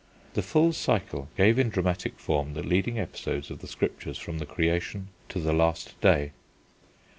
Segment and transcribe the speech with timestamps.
[0.33, 4.47] The full cycle gave in dramatic form the leading episodes of the Scriptures from the
[4.47, 6.31] Creation to the Last Day.